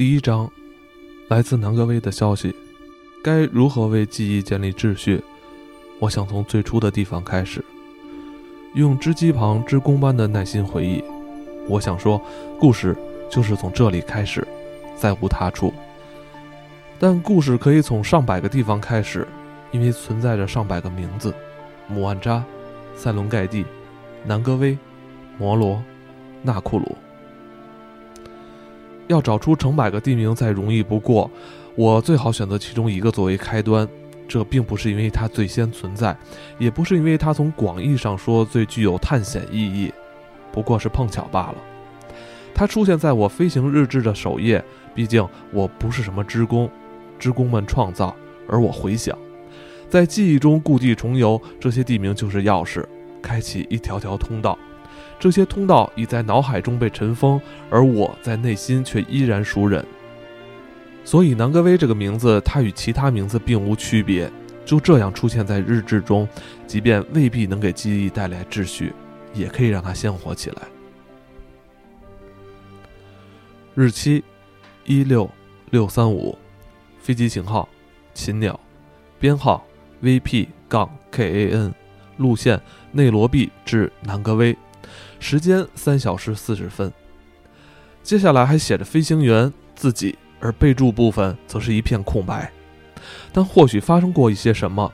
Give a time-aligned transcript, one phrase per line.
[0.00, 0.50] 第一章，
[1.28, 2.56] 来自南格威的消息。
[3.22, 5.22] 该如何为记忆建立秩序？
[5.98, 7.62] 我想从最初的地方开始，
[8.72, 11.04] 用织机旁织工般的耐心回忆。
[11.68, 12.18] 我想说，
[12.58, 12.96] 故事
[13.28, 14.42] 就是从这里开始，
[14.96, 15.70] 再无他处。
[16.98, 19.28] 但故事可以从上百个地方开始，
[19.70, 21.34] 因为存在着上百个名字：
[21.88, 22.42] 姆万扎、
[22.96, 23.66] 塞伦盖蒂、
[24.24, 24.78] 南格威、
[25.36, 25.84] 摩罗、
[26.42, 26.96] 纳库鲁。
[29.10, 31.28] 要找出成百个地名再容易不过，
[31.74, 33.86] 我最好选择其中一个作为开端。
[34.28, 36.16] 这并不是因为它最先存在，
[36.56, 39.92] 也不是因为它从广义上说最具有探险意义，
[40.52, 41.56] 不过是碰巧罢了。
[42.54, 46.70] 它出现在我飞行日志的首页，毕竟我不是什么织工，
[47.18, 48.14] 织工们创造，
[48.46, 49.18] 而我回想，
[49.88, 52.84] 在记忆中故地重游，这些地名就是钥匙，
[53.20, 54.56] 开启一条条通道。
[55.20, 57.38] 这些通道已在脑海中被尘封，
[57.68, 59.84] 而我在内心却依然熟稔。
[61.04, 64.30] 所以南格威这个名字，它与其他名字并无区别，
[64.64, 66.26] 就这样出现在日志中，
[66.66, 68.94] 即便未必能给记忆带来秩序，
[69.34, 70.62] 也可以让它鲜活起来。
[73.74, 74.24] 日期：
[74.86, 75.30] 一六
[75.70, 76.36] 六三五，
[76.98, 77.68] 飞机型号：
[78.14, 78.58] 禽鸟，
[79.18, 79.64] 编号
[80.02, 81.72] ：VP 杠 KAN，
[82.16, 82.58] 路线：
[82.92, 84.56] 内罗毕至南格威。
[85.20, 86.92] 时间三小时四十分。
[88.02, 92.50] 接下来还写着飞行员自己，而备注部分则是一片空白。
[93.32, 94.90] 但或许发生过一些什么。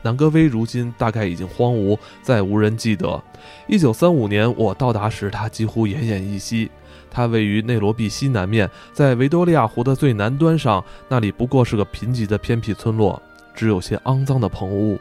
[0.00, 3.20] 南戈威如今大概已经荒芜，再无人记得。
[3.66, 6.70] 一九三五年我到达时，它几乎奄奄一息。
[7.10, 10.82] 它位于内罗毕西南面，在维多利亚湖的最南端上。
[11.08, 13.20] 那里不过是个贫瘠的偏僻村落，
[13.54, 14.96] 只有些肮脏的棚屋。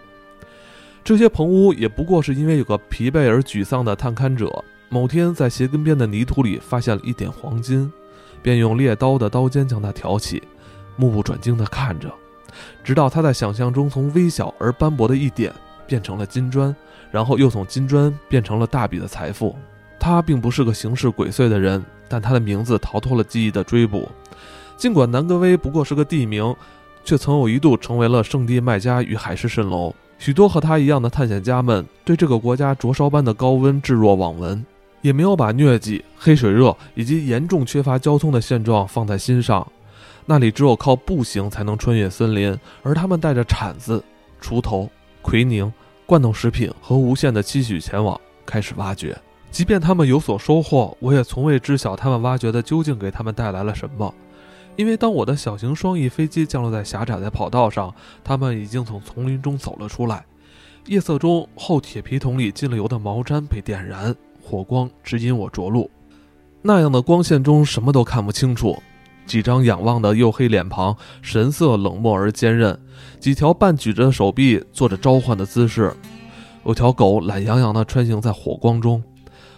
[1.07, 7.89] 这些棚屋也不过是因为有个疲惫而沮丧的探勘者，某天在鞋跟边的泥土里发现了一点黄金，
[8.41, 10.43] 便用猎刀的刀尖将它挑起，
[10.97, 12.13] 目不转睛地看着，
[12.83, 15.49] 直到他在想象中从微小而斑驳的一点
[15.87, 16.75] 变成了金砖，
[17.09, 19.55] 然后又从金砖变成了大笔的财富。
[19.97, 24.11] 他并不是个行事鬼祟的人，但他的名字逃脱了记忆的追捕。
[24.75, 26.53] 尽管南格威不过是个地名，
[27.05, 29.95] 却曾有一度成为了圣地麦加与海市蜃楼。
[30.17, 34.65] 许多和他一样的探险家们对这个国家灼烧般的高温置若罔闻，
[35.01, 39.65] 也没有把疟疾、黑水热以及严重缺乏交通的现状放在心上。
[40.25, 44.03] 那里只有靠步行才能穿越森林，而他们带着铲子、
[44.41, 44.89] 锄头、
[45.21, 45.71] 奎宁、
[46.05, 49.17] 罐头食品和无限的期许前往，开始挖掘。
[49.49, 54.13] 即便他们有所收获，我也从未知晓他们挖掘的究竟给他们带来了什么。
[54.77, 57.93] 因为当我的小型双翼飞机降落在狭窄的跑道上，
[58.23, 60.23] 他们已经从丛林中走了出来。
[60.85, 65.89] 夜色中，厚铁皮桶里进了油的毛毡被点燃，火光指引我着陆。
[66.61, 68.77] 那样的光线中，什么都看不清楚。
[69.25, 72.73] 几张仰望的黝黑脸庞，神色冷漠而坚韧；
[73.19, 75.91] 几条半举着的手臂，做着召唤的姿势。
[76.65, 79.03] 有条狗懒洋洋地穿行在火光中。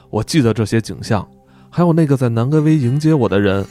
[0.10, 1.28] 我记得这些景象，
[1.70, 3.66] 还有那个在南格威迎接我的人。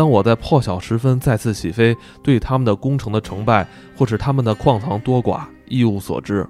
[0.00, 6.48] 当我在破晓时分再次起飞，对他们的工程的成败，或是他们的矿藏多寡，一无所知。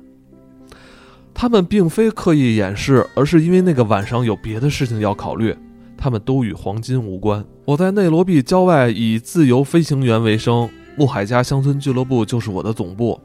[1.35, 5.53] 他们并非刻意掩饰，而是因为那个晚上有别的事情要考虑。
[5.97, 7.45] 他们都与黄金无关。
[7.65, 13.21] 我在内罗毕郊外以自由飞行员为生，穆海加乡村俱乐部就是我的总部。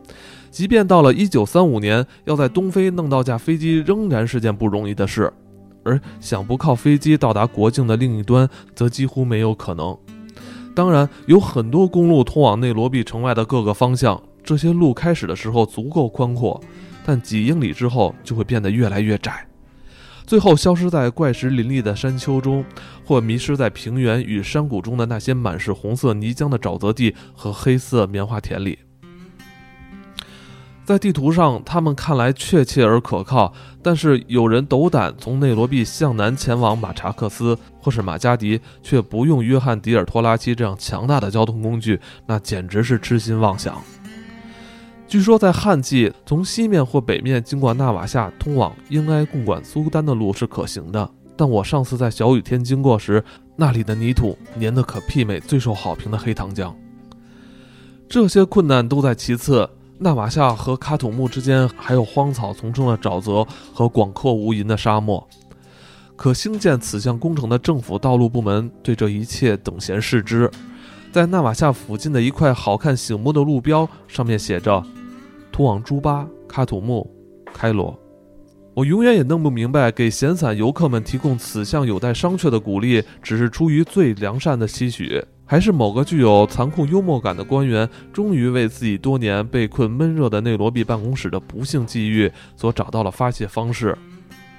[0.49, 5.31] 即便到了1935年，要在东非弄到架飞机，仍然是件不容易的事。
[5.83, 9.95] 而想不靠飞机到达国境的另一端，则几乎没有可能。
[10.75, 14.21] 当然，有很多公路通往内罗毕城外的各个方向。
[14.43, 16.61] 这些路开始的时候足够宽阔，
[17.03, 19.47] 但几英里之后就会变得越来越窄，
[20.27, 22.63] 最后消失在怪石林立的山丘中，
[23.03, 28.77] 或迷失在平原与山谷中的那些满是红色泥浆的沼泽地和黑色棉花田里。
[30.85, 33.51] 在地图上，他们看来确切而可靠，
[33.81, 43.82] 但是有人斗胆从内罗毕向南前往马查克斯或是马加迪，却不用约翰迪尔托拉基这样强大的交通工具，那简直是痴心妄想。
[45.08, 53.23] 据说在旱季，从西面或北面经过纳瓦夏通往英埃共管苏丹的路是可行的，但我上次在小雨天经过时，
[53.55, 56.72] 那里的泥土粘得可媲美最受好评的黑糖浆。
[58.08, 59.67] 这些困难都在其次。
[59.97, 65.25] 纳瓦夏和卡土木之间还有荒草丛生的沼泽和广阔无垠的沙漠，
[66.17, 70.51] 可兴建此项工程的政府道路部门对这一切等闲视之。
[71.13, 74.83] 在纳瓦夏附近的一块好看醒目的路标上面写着
[75.49, 77.09] “通往朱巴、卡土木、
[77.53, 77.97] 开罗”。
[78.75, 85.23] 我永远也弄不明白，给闲散游客们提供此项有待商榷的鼓励，只是出于最良善的期许。
[85.47, 93.95] 还是某个具有残酷幽默感的官员，终于为自己多年被困闷热的内罗毕办公室的不幸际遇所找到了发泄方式？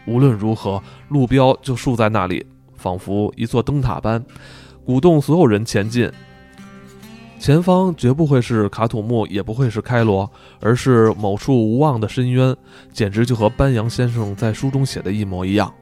[0.07, 2.47] 无论如何，路标就竖在那里，
[2.77, 4.25] 仿佛一座灯塔般，
[4.85, 6.09] 鼓动所有人前进。
[7.41, 10.31] 前方绝不会是卡土木，也不会是开罗，
[10.61, 12.57] 而是某处无望的深渊，
[12.93, 15.73] 简直就和班扬先生在书中写的一模一样。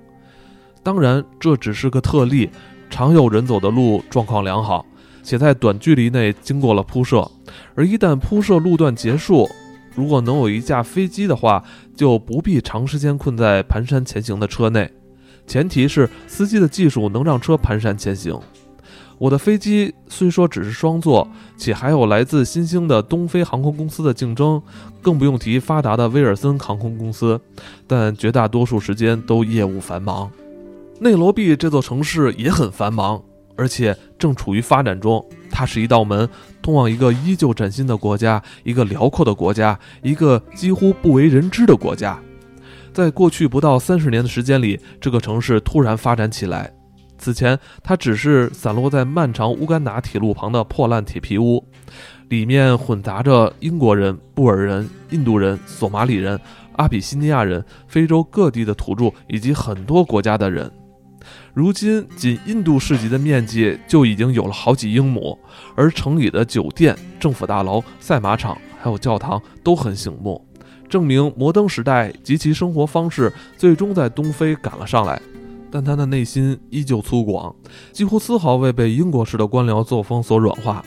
[0.82, 2.48] 当然，这只是个特例，
[2.88, 4.84] 常有人走的路状况良好。
[5.25, 7.29] 且在短距离内经过了铺设，
[7.75, 9.49] 而一旦铺设路段结束，
[9.97, 11.65] 如果能有一架飞机的话，
[11.97, 14.88] 就不必长时间困在蹒跚前行的车内。
[15.47, 18.38] 前提是司机的技术能让车蹒跚前行。
[19.17, 21.26] 我的飞机虽说只是双座，
[21.56, 24.61] 且还有来自新兴的东非航空公司的竞争，
[25.00, 27.41] 更不用提发达的威尔森航空公司，
[27.87, 30.31] 但绝大多数时间都业务繁忙。
[31.00, 33.23] 内罗毕这座城市也很繁忙。
[33.56, 36.28] 而且正处于发展中，它是一道门，
[36.60, 42.18] 通往一个依旧崭新的国家，一个辽阔的国家，一个几乎不为人知的国家。
[42.92, 46.72] 在过去不到三十年的时间里，这个城市突然发展起来。
[47.16, 51.64] 此前，它只是散落在漫长乌干达铁路旁的破烂铁皮屋，
[52.28, 56.38] 里面混杂着英国人、布尔人、印度人、索马里人、
[56.76, 60.70] 阿比西尼亚人、非洲各地的土著以及很多国家的人。
[61.54, 65.38] 如今，仅印度市集的面积就已经有了好几英亩，
[65.76, 70.44] 而城里的酒店、政府大楼、赛马场还有教堂都很醒目，
[70.88, 75.22] 证明摩登时代及其生活方式最终在东非赶了上来。
[75.70, 77.54] 但他的内心依旧粗犷，
[77.92, 80.84] 几乎丝毫未被英国式的官僚作风所软化。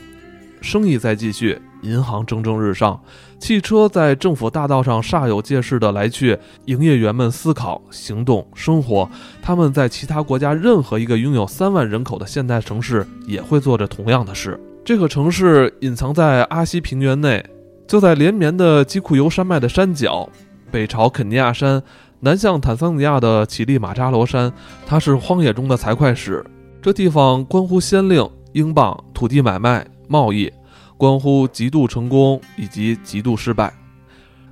[0.59, 2.99] 生意在继续，银行蒸蒸日上，
[3.39, 6.37] 汽车在政府大道上煞有介事地来去。
[6.65, 9.09] 营业员们思考、行动、生活，
[9.41, 14.59] 他们在其他国家任何一个拥有三万人口的现代城市也会做着同样的事。
[14.83, 17.45] 这个城市隐藏在阿西平原内，
[17.87, 20.27] 就在连绵的基库尤山脉的山脚，
[20.71, 21.81] 北朝肯尼亚山，
[22.21, 24.51] 南向坦桑尼亚的乞力马扎罗山。
[24.85, 26.43] 它是荒野中的财会使，
[26.81, 29.85] 这地方关乎先令、英镑、土地买卖。
[30.09, 30.49] 贸易
[30.97, 33.71] 关乎极度成功以及极度失败。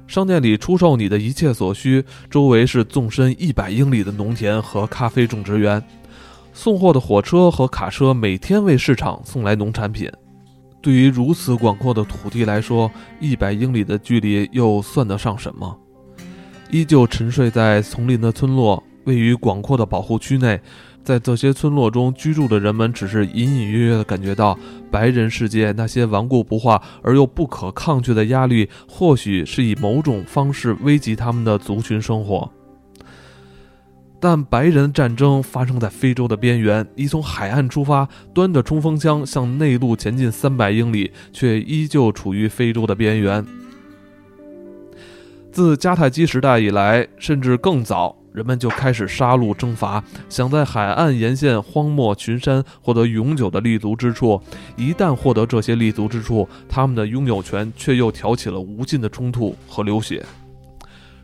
[0.08, 5.84] 商店里出售你的一切所需，周围是纵深一百英里的农田和咖啡种植园。
[6.54, 10.10] 送货的火车和卡车每天为市场送来农产品。
[10.82, 12.90] 对于如此广阔的土地来说，
[13.20, 15.76] 一百英里的距离又算得上什么？
[16.70, 20.62] 依旧沉睡在丛林的村落，位于广阔的保护区内。
[21.06, 24.58] 在这些村落中居住的人们，只是隐隐约约地感觉到
[24.90, 32.52] 白人世界那些顽固不化而又不可抗拒的压力，或许是以某种方式危及他们的族群生活。
[34.20, 43.46] 但白人战争发生在非洲的边缘，你从海岸出发，端着冲锋枪向内陆前进三百英里，却依旧处于非洲的边缘。
[45.52, 48.18] 自迦太基时代以来，甚至更早。
[48.36, 54.42] 人们就开始杀戮征伐，想在海岸沿线荒漠群山获得永久的立足之处。
[54.76, 60.22] 一旦获得这些立足之处，他们的拥有权却又挑起了无尽的冲突和流血。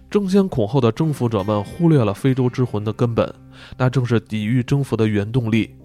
[0.09, 3.33] 争先恐后的征服者们忽略了非洲之魂的根本，
[3.77, 5.75] 那正是抵御征服的原动力。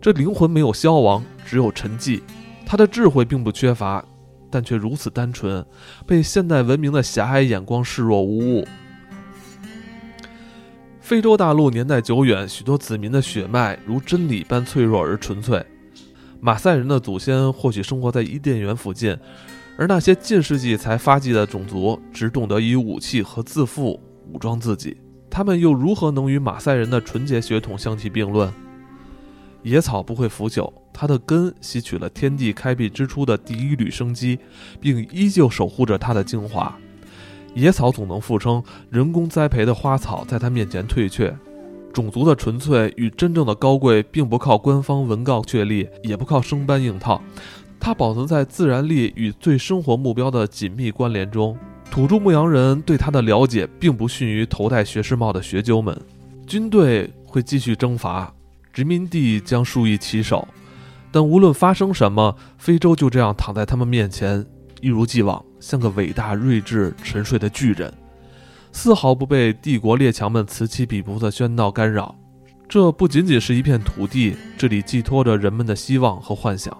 [0.00, 2.20] 这灵魂没有消亡，只有沉寂。
[2.64, 4.04] 他的智慧并不缺乏，
[4.48, 5.66] 但却如此单纯，
[6.06, 8.68] 被现代文明的狭隘眼光视若无物。
[11.10, 15.60] 非洲大陆年代久远，许多子民的血脉如真理般脆弱而纯粹。
[16.38, 19.18] 马赛人的祖先或许生活在伊甸园附近，
[19.76, 24.00] 而那些近世纪才发迹的种族只懂得以武器和自负
[24.32, 24.96] 武装自己，
[25.28, 28.48] 他们又如何能与马赛人的纯洁血统相提并论？
[29.64, 34.38] 野草不会腐朽，它的根吸取了天地开辟之初的第一缕生机，
[34.80, 36.78] 并依旧守护着它的精华。
[37.54, 41.36] 野草总能复生，人工栽培的花草在它面前退却。
[41.92, 47.20] 种族的纯粹与真正的高贵，并不靠官方文告确立，也不靠生搬硬套，
[47.80, 51.58] 它保存在自然力与最生活目标的紧密关联中。
[51.90, 56.00] 土著牧羊人对它的了解，并不逊于头戴学士帽的学究们。
[56.46, 58.32] 军队会继续征伐，
[58.72, 60.46] 殖民地将数以其手，
[61.10, 64.46] 但无论发生什么，非洲就这样躺在他们面前。
[64.80, 67.92] 一如既往，像个伟大、睿智、沉睡的巨人，
[68.72, 72.16] 丝毫不被帝国列强们此起彼伏的喧闹干扰。
[72.68, 76.76] 这不仅仅是一片土地，这里寄托着人们的希望和幻想。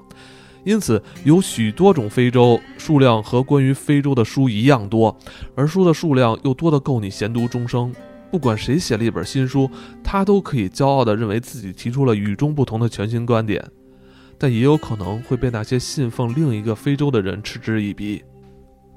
[0.63, 5.17] 因此，有许多种非洲，数量和关于非洲的书一样多，
[5.55, 7.93] 而书的数量又多得够你闲读终生。
[8.31, 9.69] 不管谁写了一本新书，
[10.05, 13.67] 他都可以骄傲地认为自己提出了与众不同的全新观点。
[14.39, 18.23] 但也有可能会被那些信奉另一个非洲的人嗤之以鼻。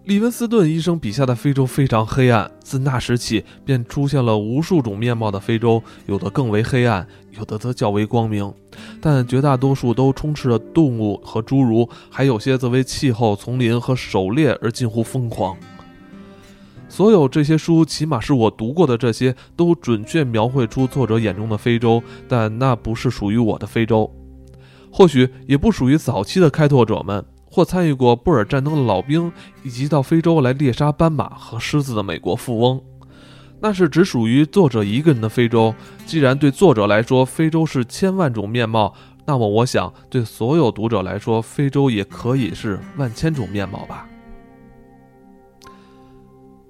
[0.06, 8.54] 利文斯顿医生笔下的非洲非常黑暗，自那时起便出现了无数种面貌的非洲，有的更为黑暗，有的则较为光明，
[9.00, 15.56] 但绝大多数都充斥着动物和侏儒，还有些则为气候、丛林和狩猎而近乎疯狂。
[16.90, 24.14] 所有这些书，起码是我读过的这些，都准确描绘出作者眼中的非洲，但那不是属于我的非洲，
[24.92, 27.24] 或许也不属于早期的开拓者们。
[27.54, 29.32] 或参与过布尔战争的老兵，
[29.62, 32.82] 以及到非洲来猎杀斑马和狮子的美国富翁，
[33.60, 35.72] 那是只属于作者一个人的非洲。
[36.04, 38.96] 既然对作者来说，非洲是千万种面貌，
[39.28, 44.10] 那么我想，对所有读者来说，非洲也可以是万千种面貌吧。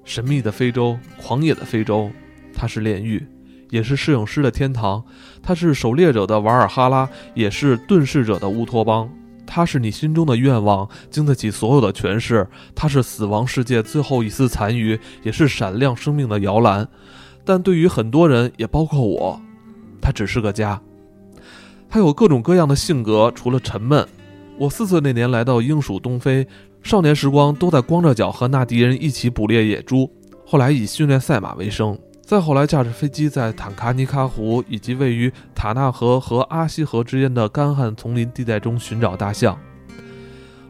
[0.04, 2.12] 神秘的非洲，狂野的非洲，
[2.54, 3.26] 它是炼狱，
[3.70, 5.02] 也是摄影师的天堂；
[5.42, 9.10] 它是狩猎者的瓦尔哈拉，也是遁世者的乌托邦。
[9.46, 12.48] 它是你心中的愿望，经得起所有的诠释。
[12.74, 16.88] 它是死亡世界最后一丝残余，也是闪亮生命的摇篮。
[17.46, 19.42] 但对于很多人，也包括我，
[20.02, 20.82] 它只是个家。
[21.90, 24.08] 它有各种各样的性格，除了沉闷。
[24.58, 26.48] 我四岁那年来到英属东非，
[26.82, 30.10] 少年时光都在光着脚和那敌人一起捕猎野猪，
[30.46, 31.98] 后来以训练赛马为生。
[32.26, 39.60] 再后来，驾驶飞机在坦卡尼卡湖以及位于塔纳河和阿西河之间的干旱丛林地带中寻找大象。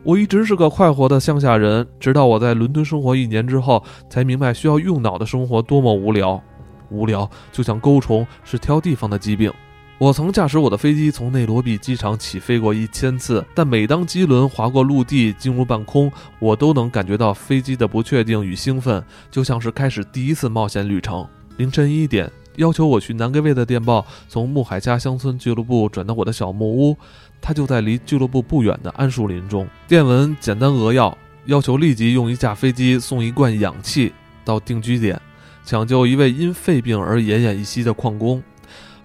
[0.02, 6.42] 我一直是个快活的乡下人，直到我在伦敦生活一年之后，才明白需要用脑的生活多么无聊。
[6.90, 9.54] 无聊就像钩虫，是挑地方的疾病。
[10.00, 21.26] 我曾驾驶我的飞机从内罗毕机场起飞过一千次，但每当机轮划过陆地进入半空，我都能感觉到飞机的不确定与兴奋，就像是开始第一次冒险旅程。
[21.58, 26.98] 凌晨一点，要求我去南格威的电报从穆海加乡村俱乐部转到我的小木屋，
[27.40, 29.68] 它就在离俱乐部不远的桉树林中。
[29.88, 34.12] 电文简单扼要，要求立即用一架飞机送一罐氧气
[34.44, 35.22] 到定居点，
[35.64, 38.42] 抢救一位因肺病而奄奄一息的矿工。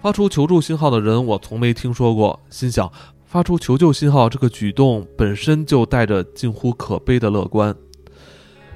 [0.01, 2.91] 发出求助信号的人我从没听说过，心想
[3.25, 7.75] 发出求救信号这个举动本身就带着近乎可悲的乐观。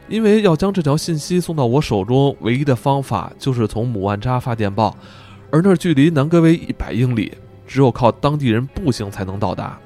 [0.07, 4.95] 因为要将这条信息送到我手中，唯一的方法就是从姆万扎发电报，
[5.49, 7.31] 而那儿距离南格威一百英里，
[7.65, 9.79] 只有靠当地人步行才能到达。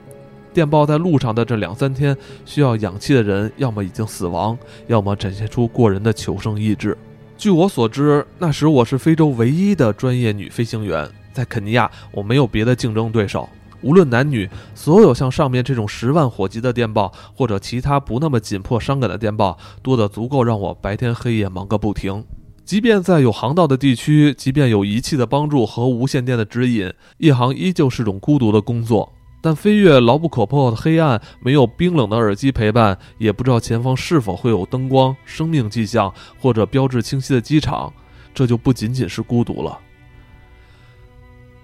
[0.53, 4.57] 电报在路上的这两三天，需要氧气的人要么已经死亡，
[4.88, 6.97] 要么展现出过人的求生意志。
[7.38, 13.47] 据我所知，那时我是非洲唯一的专业女飞行员，在肯尼亚我没有别的竞争对手。
[13.81, 22.24] 无论男女，所有像上面这种十万火急的电报，或者其他不那么紧迫伤感的电报，多得足够让我白天黑夜忙个不停。
[22.65, 29.13] 即便在有航道的地区，即便有仪器的帮助和无线电的指引，夜航依旧是种孤独的工作。
[29.39, 37.93] 但飞越牢不可破的黑暗，没有冰冷的耳机陪伴，也不知道前方是否会有灯光、生命迹象或者标志清晰的机场，
[38.34, 39.79] 这就不仅仅是孤独了。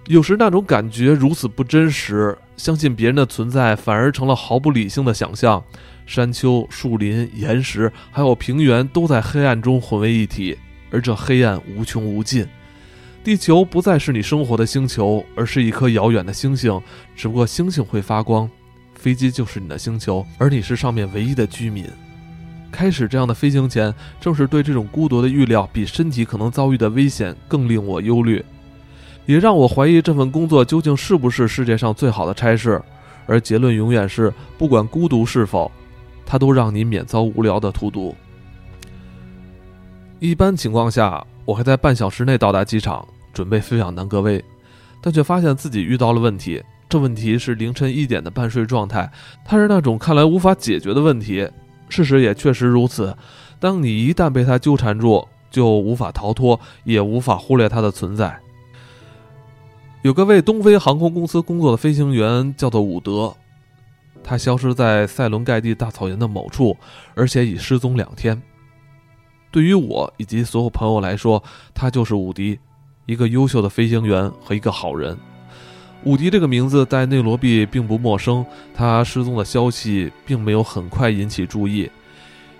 [0.07, 5.63] 有时那种感觉如此不真实，相信别人的存在反而成了毫不理性的想象。
[6.05, 10.57] 山丘、树林、岩石，还有平原，都在黑暗中混为一体，
[10.91, 12.45] 而这黑暗无穷无尽。
[13.24, 16.81] 地球不再是你生活的星球，而是一颗遥远的星星。
[17.15, 18.50] 只不过星星会发光，
[18.95, 21.86] 飞机就是你的星球，而你是上面唯一的居民。
[22.69, 28.43] 开始这样的飞行前，正是对这种孤独的预料，比身体可能遭遇的危险更令我忧虑。
[29.25, 32.82] 也让我怀疑这份工作究竟是不是世界上最好的差事，
[33.25, 35.72] 而结论永远是：不管孤独是否，
[36.25, 38.15] 它都让你免遭无聊的荼毒。
[40.20, 44.44] 一般情况下，我会在半小时内到达机场，准备飞往南格威，
[45.01, 46.62] 但却发现自己遇到了问题。
[46.89, 49.12] 这问题是凌晨一点的半睡状态，
[49.44, 51.50] 它是那种看来无法解决的问题。
[51.89, 53.15] 事实也确实如此，
[53.60, 58.39] 当你一旦被它纠缠住，就无法逃脱，也无法忽略它的存在。
[60.03, 63.33] 有个为东非航空公司工作的飞行员叫做伍德，
[64.22, 66.75] 他消失在塞伦盖蒂大草原的某处，
[67.15, 68.41] 而且已失踪两天。
[69.50, 71.41] 对于我以及所有朋友来说，
[71.74, 72.60] 他就是伍迪，
[73.05, 75.17] 一个优秀的飞行员和一个好人。
[76.03, 81.89] 伍迪这个名字在内罗毕并不陌生，他失踪的消息并没有很快引起注意。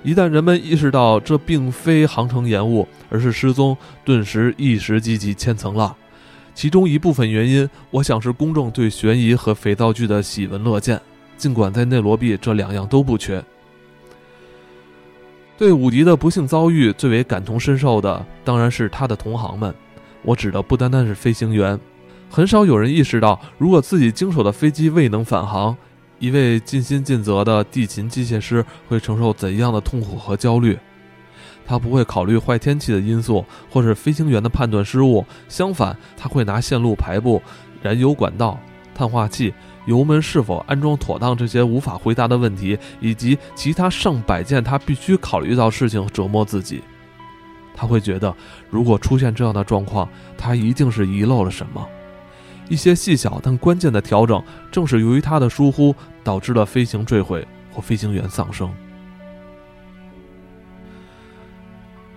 [0.02, 5.94] 一旦人们意识到这并非航程延误，而是失踪，顿时一时激起千层浪。
[6.54, 11.00] 其中一部分原因，我想是公众对悬疑和肥皂剧的喜闻乐见。
[11.36, 13.44] 尽管在内罗毕这两样都不缺。
[15.58, 19.74] 对伍迪的不幸遭遇最为感同身受的，当然是他的同行们。
[20.22, 21.78] 我指的不单单是飞行员，
[22.30, 25.76] 很少有人意识到，如果自己经手的飞机未能返航，
[26.20, 30.78] 一位尽心尽责的地勤机械师会承受怎样的痛苦和焦虑？
[31.66, 35.26] 他不会考虑坏天气的因素，或是飞行员的判断失误。
[35.48, 37.42] 相反，他会拿线路排布、
[37.82, 38.60] 燃油管道、
[38.94, 39.54] 碳化器、
[39.86, 46.82] 油门是否安装妥当这些无法回答的问题，以及其他上百件他必须考虑到事情折磨自己。
[47.76, 48.34] 他会觉得，
[48.70, 51.86] 如果出现这样的状况，他一定是遗漏了什么。
[52.70, 54.42] 一些细小但关键的调整，
[54.72, 55.94] 正是由于他的疏忽，
[56.24, 58.72] 导致了飞行坠毁或飞行员丧生。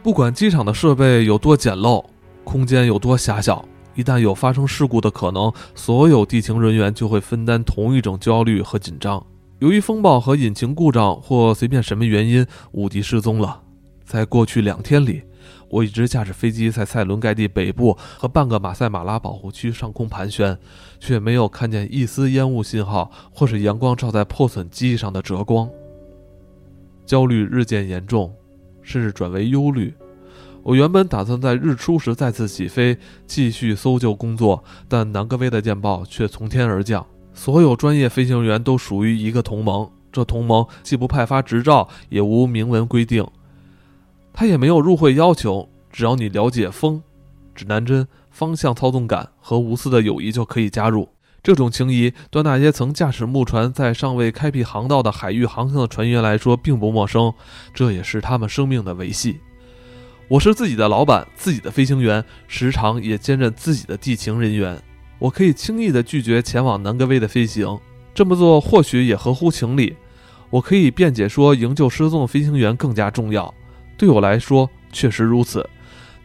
[0.06, 2.04] 不管机场的设备有多简陋，
[2.44, 9.20] 空间有多狭小，一旦有发生事故的可能，所有地勤人员就会分担同一种焦虑和紧张。
[9.58, 13.60] 由于风暴和引擎故障或随便什么原因，伍迪失踪了。
[14.04, 15.24] 在过去两天里，
[15.68, 20.56] 我一直驾驶飞机在塞伦盖蒂北部和半个马赛马拉保护区上空盘旋，
[21.00, 25.68] 却没有看见一丝烟雾信号，或是阳光照在破损机翼上的折光。
[27.04, 28.32] 焦虑日渐严重。
[28.86, 29.92] 甚至转为忧虑。
[30.62, 37.04] 我原本打算在日出时再次起飞，继续搜救工作，但南格威的电报却从天而降。
[37.34, 43.26] 所有专业飞行员都属于一个同盟，这同盟既不派发执照，也无明文规定，
[44.32, 45.68] 他也没有入会要求。
[45.90, 47.02] 只要你了解风、
[47.54, 51.08] 指南针、方向操纵杆和无私的友谊，就可以加入。
[51.46, 57.32] 这种情谊，对那些曾驾驶木船在尚未开辟航道的海域航行的船员来说并不陌生，
[57.72, 59.38] 这也是他们生命的维系。
[60.26, 64.76] 我是自己的老板，自己的飞行员，时常也兼任自己的地勤人员。
[65.20, 67.78] 我可以轻易地拒绝前往南格威的飞行，
[68.12, 69.94] 这么做或许也合乎情理。
[70.50, 73.54] 我可以辩解说，营救失踪的飞行员更加重要。
[73.96, 75.64] 对我来说，确实如此，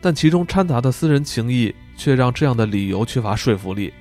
[0.02, 3.94] 但其中掺杂的私人情谊却让这样的理由缺乏说服力。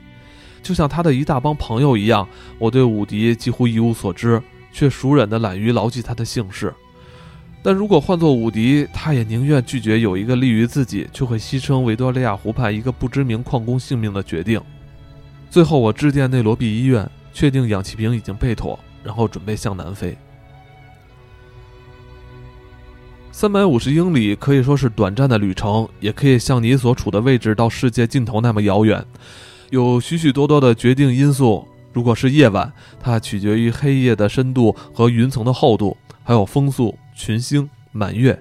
[0.63, 4.41] 就像他的一大帮朋友一样，我对伍迪几乎一无所知，
[4.73, 6.73] 却熟稔地懒于牢记他的姓氏。
[7.63, 14.61] 但如果换做伍迪，他也宁愿拒绝有一个利于自己，却会牺牲维多利亚湖畔一个不知名矿工性命的决定。
[15.51, 20.17] 最后，我致电内罗毕医院，确定氧气瓶已经备妥，然后准备向南飞。
[23.33, 29.05] 三百五十英里可以说是短暂的旅程，也可以像你所处的位置到世界尽头那么遥远。
[29.71, 31.67] 有许许多多的决定因素。
[31.93, 38.41] 如果是夜晚，它取决于黑夜的深度和云层的厚度，还有风速、群星、满月。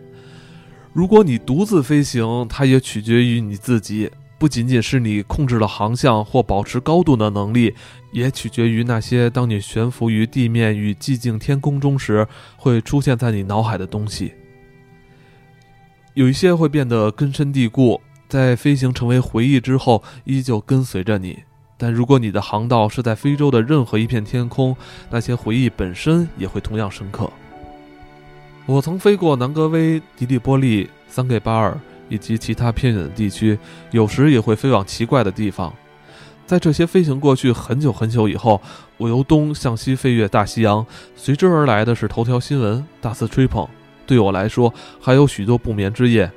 [0.92, 7.74] 如果你独自飞行，它也取决于你自己，不仅仅是你控制了航向或保持高度的能力，
[8.12, 14.34] 也取决于那些当你悬浮于地面与寂静天空中时会出现在你脑海的东西。
[16.16, 18.02] 有一些会变得根深蒂固。
[18.30, 21.40] 在飞行成为回忆之后，依旧跟随着你。
[21.78, 24.76] 但如果你的航道是在非洲的任何一片天空，
[25.10, 27.28] 那些回忆本身也会同样深刻。
[28.68, 31.76] 我曾飞过南格威、迪利波利、桑给巴尔
[32.08, 33.58] 以及其他偏远的地区，
[33.90, 35.74] 有时也会飞往奇怪的地方。
[36.46, 38.62] 在这些飞行过去很久很久以后，
[38.98, 43.68] 我由东向西飞越大西洋，随之而来的是头条新闻、大肆吹捧。
[44.06, 46.32] 对我来说，还有许多不眠之夜。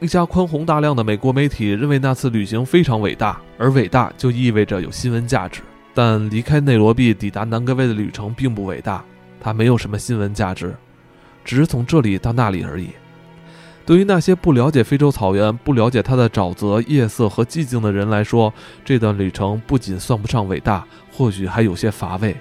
[0.00, 5.62] 一家宽宏大量的美国媒体认为那次旅行非常伟大，而伟大就意味着有新闻价值。
[5.94, 9.02] 但离开内罗毕抵达南格威的旅程并不伟大，
[9.40, 10.74] 它没有什么新闻价值，
[11.44, 12.88] 只是从这里到那里而已。
[13.86, 18.52] 对于那些不了解非洲草原、不了解它的沼泽、夜色和寂静的人来说，
[18.84, 22.36] 这段旅程不仅算不上伟大，或许还有些乏味。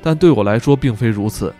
[0.00, 1.52] 但对我来说并非如此，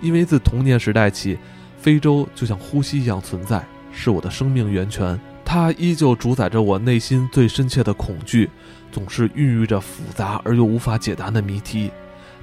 [0.00, 1.38] 因为自童年时代起，
[1.78, 3.64] 非洲就像呼吸一样存在。
[3.92, 8.50] 是我的生命源泉，它依旧主宰着我内心最深切的恐惧，
[8.90, 11.90] 总是孕育着复杂而又无法解答的谜题。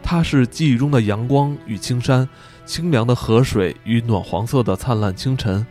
[0.02, 2.28] 它是记忆中的阳光与青山，
[2.66, 5.66] 清凉的河水与暖黄色的灿烂清晨。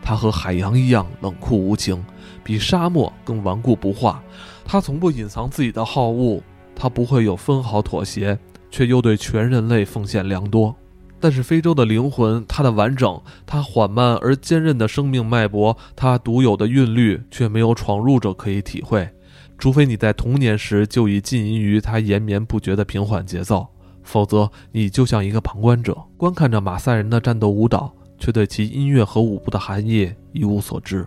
[0.00, 2.04] 它和海洋一样冷酷无情，
[2.44, 4.22] 比沙漠更顽固不化。
[4.64, 6.40] 它从不隐藏自己的好恶，
[6.76, 8.38] 它不会有分毫妥协，
[8.70, 10.74] 却又对全人类奉献良多。
[11.22, 19.08] 但是非洲的灵魂，它的完整，它缓慢而坚韧的生命脉搏，它独有的韵律，却没有闯入者可以体会。
[19.56, 23.64] 除非你在童年时就已浸淫于它延绵不绝的平缓节奏，
[24.02, 31.06] 否则你就像一个旁观者，观看着马赛人的战斗舞蹈，却对其音乐和舞步的含义一无所知。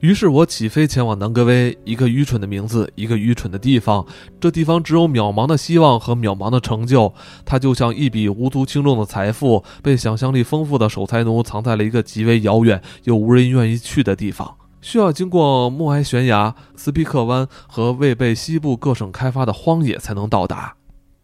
[0.00, 4.06] 于是我起飞前往南格威，一个愚蠢的名字，一个愚蠢的地方。
[4.38, 7.12] 这地方只有渺茫的希望和渺茫的成就。
[7.44, 20.77] 它就像一笔无足轻重的财富，被想象力丰富的守财奴藏在了一个极为遥远又无人愿意去的地方，需要经过默哀悬崖、斯皮克湾和未被西部各省开发的荒野才能到达。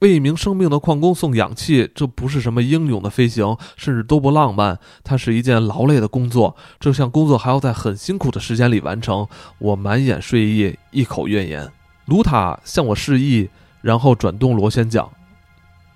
[0.05, 4.79] 为一名生病的矿工送氧气，这不是什么英勇的飞行，甚至都不浪漫。
[5.03, 9.27] 它是一件劳累的工作，这项工作还要在很辛苦的时间里完成。
[9.59, 11.67] 我满眼睡意，一口怨言。
[12.05, 13.49] 卢塔向我示意，
[13.81, 15.09] 然后转动螺旋桨。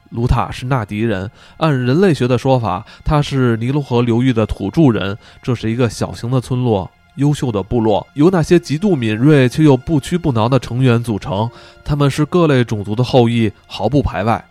[0.08, 5.18] 卢塔是纳迪人，按人类学的说法，他是尼罗河流域的土著人。
[5.42, 6.90] 这是一个小型的村落。
[7.18, 11.48] 优秀的部落由那些极度敏锐却又不屈不挠的成员组成，
[11.84, 14.44] 他们是各类种族的后裔，毫不排外。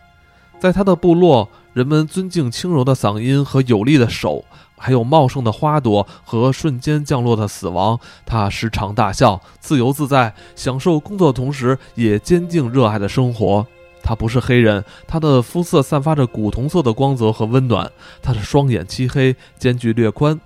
[0.60, 4.44] 在他的部落，人们尊敬轻柔的嗓音和有力的手，
[4.76, 8.00] 还有茂盛的花朵和瞬间降落的死亡。
[8.26, 13.66] 他时常大笑，自由自在，享受工作的，同时也坚定热爱的生活。
[14.02, 17.92] 他不是黑人，他的肤色散发着古铜色的光泽和温暖。
[18.22, 20.40] 他的双眼漆黑，间距略宽。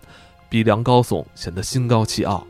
[0.52, 2.46] 鼻梁高耸，显得心高气傲。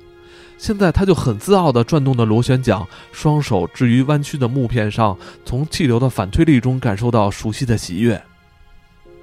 [0.58, 8.20] 现在他就很自傲地转动着螺旋桨，双手置于弯曲的木片上，从气流的反推力中感受到熟悉的喜悦。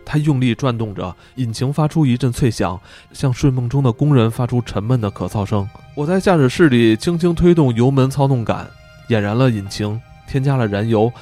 [0.04, 2.80] 他用力转动着，引擎发出一阵脆响，
[3.12, 5.68] 像睡梦中的工人发出沉闷的咳嗽声。
[5.96, 8.68] 我在驾驶室里轻轻推动油门操纵杆，
[9.08, 11.12] 点燃了引擎，添加了燃油，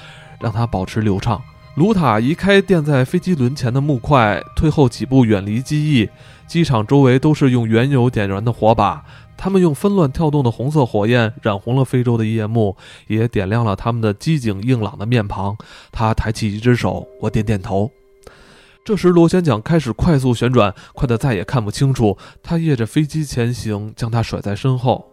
[0.40, 1.42] 让它保持流畅。
[1.74, 6.08] 卢塔移开垫在飞机轮前的木块，退后几步，远离机翼。
[6.46, 9.04] 机场周围都是用原油点燃的火把，
[9.36, 12.76] 他们用纷乱跳动的红色火焰染红了非洲的夜幕，
[13.08, 15.56] 也点亮了他们的机警硬朗的面庞。
[15.90, 17.90] 他抬起一只手，我点点头。
[18.84, 22.16] 这时，螺旋桨开始快速旋转，快得再也看不清楚。
[22.40, 25.10] 他夜着飞机前行，将它甩在身后。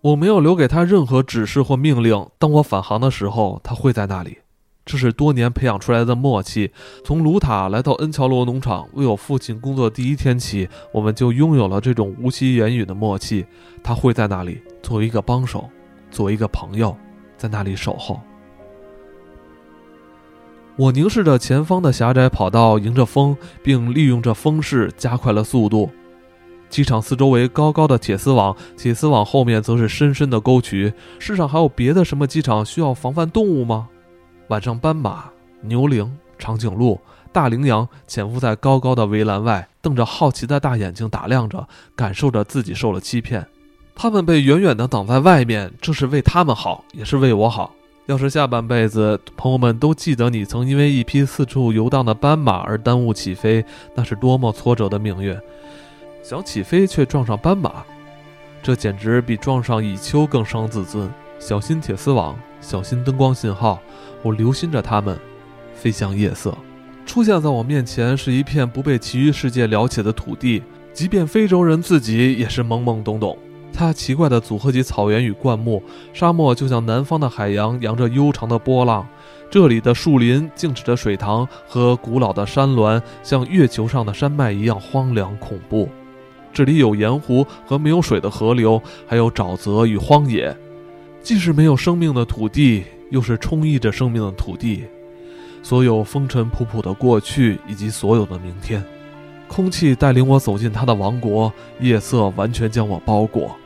[0.00, 2.26] 我没有留给他任何指示或命令。
[2.38, 4.38] 当我返航的时候，他会在那里。
[4.90, 6.68] 这是多年培养出来的默契。
[7.04, 13.46] 从卢塔来到恩乔罗农场为我父亲工作第一天起，我们就拥有了这种无需言语的默契。
[13.84, 15.70] 他会在那里作为一个帮手，
[16.10, 16.96] 作为一个朋友，
[17.36, 18.20] 在那里守候。
[20.74, 25.88] 我凝视着前方的狭窄跑道，迎着风，并利用着风势加快了速度。
[26.68, 30.92] 机场四周围高高的铁丝网，铁丝网后面则是深深的沟渠。
[31.20, 33.88] 世上还有别的什么机场需要防范动物吗？
[34.50, 37.00] 晚上，斑马、牛羚、长颈鹿、
[37.32, 43.46] 大羚羊潜伏在高高的围栏外，瞪着好奇的大眼睛打量着，感受着自己受了欺骗。
[43.94, 47.72] 他们被远远地挡在外面，这是为他们好，也是为我好。
[48.06, 55.38] 要是下半辈子，朋友们都记得你曾因为一匹四处游荡的斑马而耽误起飞，那是多么挫折的命运！
[56.24, 57.84] 想起飞却撞上斑马，
[58.64, 61.08] 这简直比撞上蚁丘更伤自尊。
[61.38, 63.78] 小心铁丝网，小心灯光信号。
[64.22, 65.18] 我留心着它们，
[65.74, 66.56] 飞向夜色。
[67.06, 73.36] 出现在我面前是一片不被其余世界了解的土地，即便非洲人自己也是懵懵懂懂。
[73.72, 79.06] 它奇怪地组合起草原与灌木，沙漠就像南方的海洋，扬着悠长的波浪。
[79.48, 85.88] 这里的树林静止着水塘和古老的山峦，像月球上的山脉一样荒凉恐怖。
[86.52, 90.56] 这里有盐湖和没有水的河流，还有沼泽与荒野。
[91.22, 92.84] 既是没有生命的土地。
[93.10, 94.84] 又是充溢着生命的土地，
[95.62, 98.82] 所有风尘仆仆的过去，以及所有的明天。
[99.46, 103.56] 空气带领我走进他的王国，夜色完全将我包裹，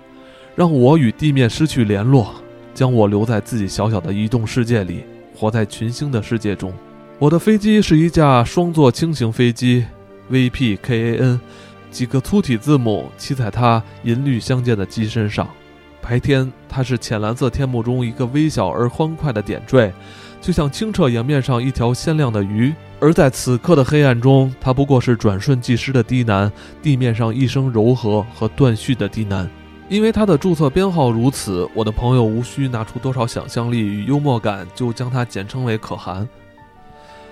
[0.56, 2.34] 让我与地面失去联络，
[2.72, 5.04] 将我留在自己小小的移动世界里，
[5.36, 6.72] 活在群星的世界中。
[7.18, 9.84] 我的飞机是一架双座轻型飞机
[10.30, 11.38] ，VPKAN，
[11.90, 15.46] 几个粗体字母骑在它银绿相间的机身上。
[16.06, 19.90] 白天，它是浅蓝色天幕中一个微小而欢快的点缀，
[20.38, 29.48] 就像清澈岩面上一条鲜亮的鱼；而在此刻的黑暗中，它不过是转瞬即逝的低喃，地面上一声柔和和断续的低喃。
[29.88, 36.28] 因为它的注册编号如此，我的朋友无需拿出多少想象力与幽默感，就将它简称为可汗。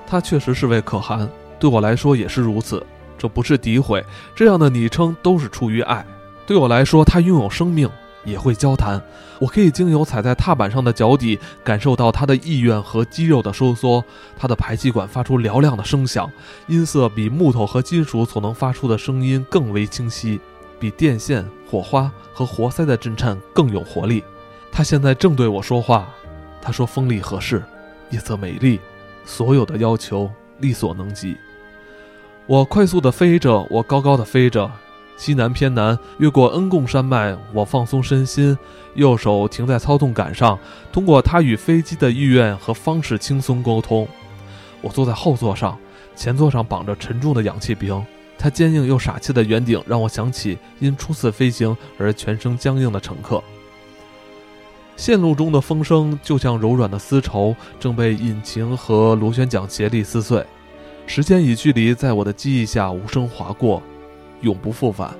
[0.07, 2.83] 它确实是位可汗，对我来说也是如此。
[3.19, 4.03] 这不是诋毁，
[4.35, 6.03] 这样的昵称都是出于爱。
[6.47, 7.87] 对我来说，它拥有生命。
[8.25, 9.03] 也会交谈，
[9.39, 14.05] 我可以经由踩在踏板上的脚底感受到它的意愿和肌肉的收缩。
[14.37, 16.31] 它的排气管发出嘹亮的声响，
[16.67, 20.41] 音色比木头和金属所能发出的声音更为清晰，
[20.79, 24.23] 比电线、火花和活塞的震颤更有活力。
[24.71, 26.09] 它现在正对我说话，
[26.63, 27.63] 他说：“风力合适，
[28.11, 28.81] 夜色美丽，
[29.25, 31.37] 所有的要求力所能及。”
[32.47, 34.71] 我快速地飞着，我高高的飞着。
[35.23, 38.59] 西南偏南，越过恩贡山脉，我放松身心，
[38.97, 40.59] 右手停在操纵杆上，
[40.91, 44.09] 通过它与飞机的意愿和方式轻松沟通。
[44.81, 45.79] 我坐在后座上，
[46.17, 48.05] 前座上绑着沉重的氧气瓶，
[48.37, 53.41] 它坚硬又傻气的圆顶让我想起因初次飞行而全身僵硬的乘客。
[54.97, 60.45] 线路中的风声就像柔软的丝绸，正被引擎和螺旋桨竭力撕碎。
[61.07, 63.81] 时间与距离在我的记忆下无声划过，
[64.43, 65.13] 永不复返。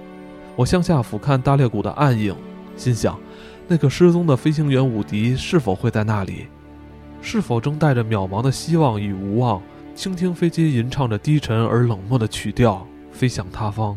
[0.55, 2.37] 我向下俯瞰大裂谷的暗影，
[2.77, 3.19] 心想：
[3.67, 6.47] 那个失踪的飞行员伍迪是否会在那里？
[7.23, 9.63] 是否正带着渺茫的希望与无望，
[9.95, 13.97] 倾听飞机吟唱着低沉而冷漠的曲调，飞向他方？